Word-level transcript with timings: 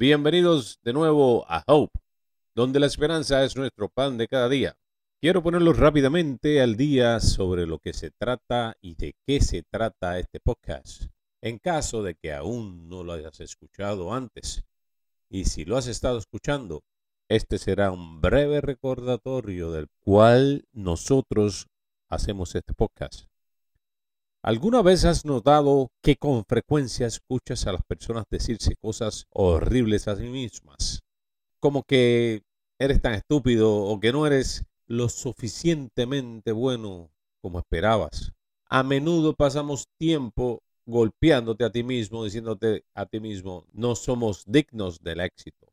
bienvenidos 0.00 0.80
de 0.82 0.94
nuevo 0.94 1.44
a 1.46 1.62
Hope, 1.66 2.00
donde 2.54 2.80
la 2.80 2.86
esperanza 2.86 3.44
es 3.44 3.54
nuestro 3.54 3.90
pan 3.90 4.16
de 4.16 4.28
cada 4.28 4.48
día. 4.48 4.74
Quiero 5.20 5.42
ponerlos 5.42 5.78
rápidamente 5.78 6.62
al 6.62 6.78
día 6.78 7.20
sobre 7.20 7.66
lo 7.66 7.80
que 7.80 7.92
se 7.92 8.10
trata 8.10 8.78
y 8.80 8.94
de 8.94 9.14
qué 9.26 9.42
se 9.42 9.62
trata 9.62 10.18
este 10.18 10.40
podcast, 10.40 11.02
en 11.42 11.58
caso 11.58 12.02
de 12.02 12.14
que 12.14 12.32
aún 12.32 12.88
no 12.88 13.04
lo 13.04 13.12
hayas 13.12 13.40
escuchado 13.40 14.14
antes. 14.14 14.64
Y 15.28 15.44
si 15.44 15.66
lo 15.66 15.76
has 15.76 15.86
estado 15.86 16.16
escuchando, 16.16 16.82
este 17.28 17.58
será 17.58 17.90
un 17.90 18.22
breve 18.22 18.62
recordatorio 18.62 19.70
del 19.70 19.88
cual 20.02 20.64
nosotros 20.72 21.66
hacemos 22.08 22.54
este 22.54 22.72
podcast. 22.72 23.29
¿Alguna 24.42 24.80
vez 24.80 25.04
has 25.04 25.26
notado 25.26 25.92
que 26.00 26.16
con 26.16 26.46
frecuencia 26.46 27.06
escuchas 27.06 27.66
a 27.66 27.72
las 27.72 27.82
personas 27.82 28.24
decirse 28.30 28.74
cosas 28.74 29.26
horribles 29.28 30.08
a 30.08 30.16
sí 30.16 30.28
mismas? 30.28 31.00
Como 31.58 31.82
que 31.82 32.42
eres 32.78 33.02
tan 33.02 33.12
estúpido 33.12 33.70
o 33.70 34.00
que 34.00 34.12
no 34.12 34.26
eres 34.26 34.64
lo 34.86 35.10
suficientemente 35.10 36.52
bueno 36.52 37.10
como 37.42 37.58
esperabas. 37.58 38.32
A 38.64 38.82
menudo 38.82 39.34
pasamos 39.34 39.88
tiempo 39.98 40.62
golpeándote 40.86 41.64
a 41.64 41.70
ti 41.70 41.82
mismo, 41.82 42.24
diciéndote 42.24 42.86
a 42.94 43.04
ti 43.04 43.20
mismo, 43.20 43.66
no 43.74 43.94
somos 43.94 44.44
dignos 44.46 45.02
del 45.02 45.20
éxito. 45.20 45.70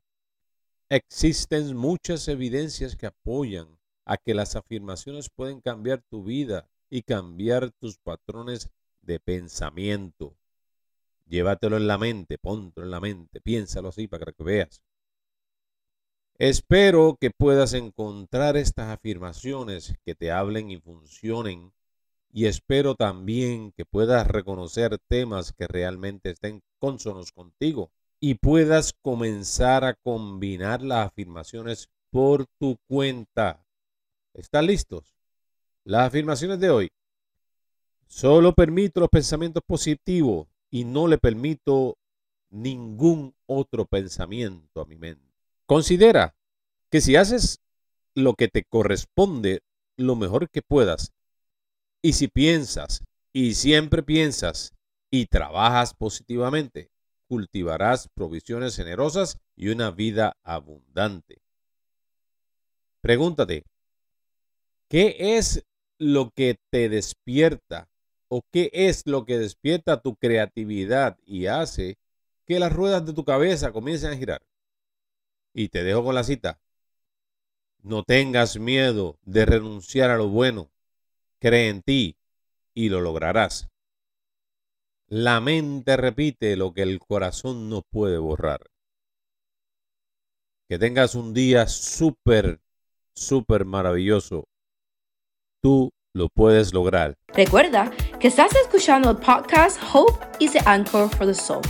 Existen 0.89 1.73
muchas 1.73 2.27
evidencias 2.27 2.97
que 2.97 3.05
apoyan 3.05 3.79
a 4.03 4.17
que 4.17 4.33
las 4.33 4.57
afirmaciones 4.57 5.29
pueden 5.29 5.61
cambiar 5.61 6.01
tu 6.09 6.25
vida 6.25 6.67
y 6.89 7.01
cambiar 7.03 7.71
tus 7.71 7.97
patrones 7.97 8.69
de 9.01 9.19
pensamiento. 9.19 10.35
Llévatelo 11.27 11.77
en 11.77 11.87
la 11.87 11.97
mente, 11.97 12.37
póntelo 12.37 12.85
en 12.85 12.91
la 12.91 12.99
mente, 12.99 13.41
piénsalo 13.41 13.89
así 13.89 14.07
para 14.07 14.31
que 14.31 14.43
veas. 14.43 14.81
Espero 16.39 17.17
que 17.19 17.31
puedas 17.31 17.73
encontrar 17.73 18.57
estas 18.57 18.89
afirmaciones 18.89 19.95
que 20.05 20.13
te 20.13 20.31
hablen 20.31 20.69
y 20.69 20.77
funcionen 20.77 21.73
y 22.31 22.45
espero 22.45 22.93
también 22.93 23.71
que 23.71 23.85
puedas 23.85 24.27
reconocer 24.27 24.99
temas 25.07 25.51
que 25.53 25.65
realmente 25.65 26.29
estén 26.29 26.61
consonos 26.77 27.31
contigo 27.31 27.89
y 28.19 28.35
puedas 28.35 28.93
comenzar 29.01 29.83
a 29.83 29.95
combinar 29.95 30.83
las 30.83 31.07
afirmaciones 31.07 31.89
por 32.11 32.45
tu 32.59 32.77
cuenta. 32.87 33.65
¿Están 34.33 34.67
listos? 34.67 35.16
Las 35.87 36.07
afirmaciones 36.09 36.59
de 36.59 36.69
hoy. 36.69 36.91
Solo 38.07 38.53
permito 38.53 38.99
los 38.99 39.07
pensamientos 39.07 39.63
positivos 39.65 40.49
y 40.69 40.83
no 40.83 41.07
le 41.07 41.17
permito 41.17 41.97
ningún 42.49 43.33
otro 43.45 43.85
pensamiento 43.85 44.81
a 44.81 44.85
mi 44.85 44.97
mente. 44.97 45.31
Considera 45.65 46.35
que 46.91 46.99
si 46.99 47.15
haces 47.15 47.61
lo 48.15 48.33
que 48.33 48.49
te 48.49 48.65
corresponde 48.65 49.61
lo 49.95 50.17
mejor 50.17 50.49
que 50.49 50.61
puedas, 50.61 51.13
y 52.01 52.11
si 52.11 52.27
piensas 52.27 53.01
y 53.31 53.53
siempre 53.53 54.03
piensas 54.03 54.73
y 55.09 55.27
trabajas 55.27 55.93
positivamente, 55.93 56.91
cultivarás 57.29 58.09
provisiones 58.13 58.75
generosas 58.75 59.37
y 59.55 59.69
una 59.69 59.91
vida 59.91 60.35
abundante. 60.43 61.37
Pregúntate, 62.99 63.63
¿qué 64.89 65.15
es 65.37 65.63
lo 65.99 66.31
que 66.31 66.59
te 66.69 66.89
despierta 66.89 67.89
o 68.27 68.41
qué 68.51 68.69
es 68.73 69.05
lo 69.05 69.25
que 69.25 69.37
despierta 69.37 70.01
tu 70.01 70.15
creatividad 70.15 71.17
y 71.25 71.47
hace 71.47 71.97
que 72.45 72.59
las 72.59 72.73
ruedas 72.73 73.05
de 73.05 73.13
tu 73.13 73.23
cabeza 73.23 73.71
comiencen 73.71 74.11
a 74.11 74.17
girar. 74.17 74.41
Y 75.53 75.69
te 75.69 75.83
dejo 75.83 76.03
con 76.03 76.15
la 76.15 76.23
cita. 76.23 76.59
No 77.81 78.03
tengas 78.03 78.57
miedo 78.59 79.17
de 79.23 79.45
renunciar 79.45 80.09
a 80.09 80.17
lo 80.17 80.27
bueno. 80.27 80.69
Cree 81.39 81.69
en 81.69 81.81
ti 81.81 82.17
y 82.73 82.89
lo 82.89 83.01
lograrás. 83.01 83.69
La 85.07 85.39
mente 85.39 85.95
repite 85.95 86.57
lo 86.57 86.73
que 86.73 86.81
el 86.81 86.99
corazón 86.99 87.69
no 87.69 87.81
puede 87.81 88.17
borrar. 88.17 88.69
Que 90.67 90.77
tengas 90.77 91.15
un 91.15 91.33
día 91.33 91.67
súper, 91.67 92.59
súper 93.13 93.63
maravilloso 93.63 94.47
lo 96.13 96.29
puedes 96.29 96.73
lograr. 96.73 97.13
Recuerda 97.33 97.91
que 98.19 98.27
estás 98.27 98.55
escuchando 98.55 99.11
el 99.11 99.17
podcast 99.17 99.79
Hope 99.93 100.13
is 100.39 100.51
the 100.53 100.61
Anchor 100.65 101.07
for 101.09 101.25
the 101.25 101.33
Soul. 101.33 101.61